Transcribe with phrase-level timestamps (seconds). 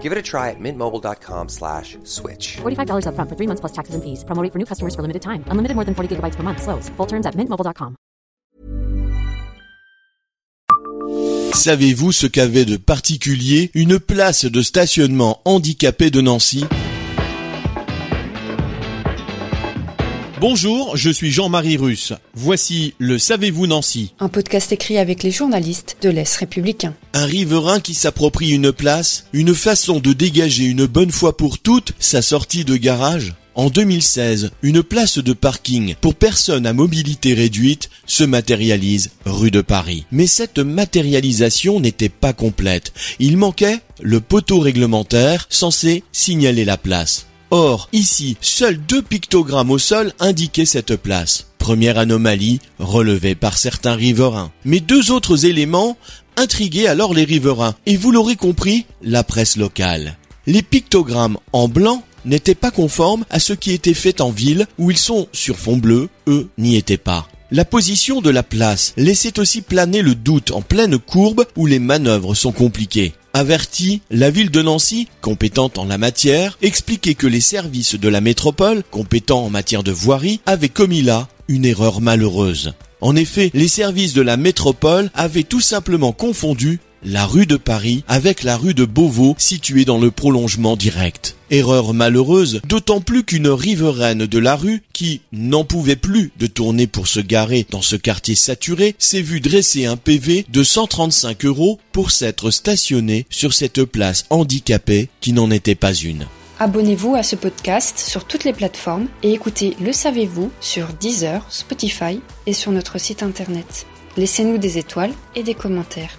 [0.00, 2.56] Give it a try at mintmobile.com slash switch.
[2.62, 4.24] $45 upfront for three months plus taxes and fees.
[4.24, 5.44] Promo rate for new customers for limited time.
[5.48, 6.62] Unlimited more than 40 gigabytes per month.
[6.62, 6.88] Slows.
[6.96, 7.96] Full terms at mintmobile.com.
[11.52, 16.64] Savez-vous ce qu'avait de particulier une place de stationnement handicapé de Nancy?
[20.40, 22.14] Bonjour, je suis Jean-Marie Russe.
[22.32, 26.94] Voici le Savez-vous Nancy Un podcast écrit avec les journalistes de l'Est républicain.
[27.12, 31.92] Un riverain qui s'approprie une place, une façon de dégager une bonne fois pour toutes
[31.98, 37.90] sa sortie de garage en 2016, une place de parking pour personnes à mobilité réduite
[38.06, 40.06] se matérialise rue de Paris.
[40.10, 42.94] Mais cette matérialisation n'était pas complète.
[43.18, 47.26] Il manquait le poteau réglementaire censé signaler la place.
[47.50, 51.46] Or, ici, seuls deux pictogrammes au sol indiquaient cette place.
[51.58, 54.52] Première anomalie relevée par certains riverains.
[54.64, 55.96] Mais deux autres éléments
[56.36, 60.16] intriguaient alors les riverains, et vous l'aurez compris, la presse locale.
[60.46, 64.90] Les pictogrammes en blanc n'étaient pas conformes à ce qui était fait en ville où
[64.90, 67.28] ils sont sur fond bleu, eux n'y étaient pas.
[67.50, 71.80] La position de la place laissait aussi planer le doute en pleine courbe où les
[71.80, 73.12] manœuvres sont compliquées.
[73.32, 78.20] Averti, la ville de Nancy, compétente en la matière, expliquait que les services de la
[78.20, 82.74] métropole, compétents en matière de voirie, avaient commis là une erreur malheureuse.
[83.00, 88.04] En effet, les services de la métropole avaient tout simplement confondu la rue de Paris
[88.08, 91.36] avec la rue de Beauvau située dans le prolongement direct.
[91.50, 96.86] Erreur malheureuse, d'autant plus qu'une riveraine de la rue, qui n'en pouvait plus de tourner
[96.86, 101.80] pour se garer dans ce quartier saturé, s'est vue dresser un PV de 135 euros
[101.92, 106.26] pour s'être stationnée sur cette place handicapée qui n'en était pas une.
[106.60, 112.20] Abonnez-vous à ce podcast sur toutes les plateformes et écoutez Le Savez-vous sur Deezer, Spotify
[112.46, 113.86] et sur notre site internet.
[114.18, 116.18] Laissez-nous des étoiles et des commentaires.